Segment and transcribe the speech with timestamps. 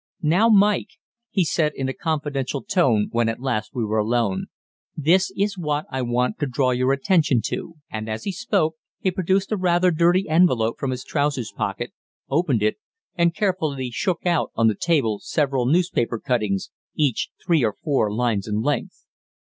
[0.23, 0.93] "Now, Mike,"
[1.29, 4.47] he said in a confidential tone, when at last we were alone,
[4.97, 9.11] "this is what I want to draw your attention to," and, as he spoke, he
[9.11, 11.93] produced a rather dirty envelope from his trousers pocket,
[12.31, 12.77] opened it
[13.13, 18.11] and carefully shook out on to the table several newspaper cuttings, each three or four
[18.11, 19.05] lines in length.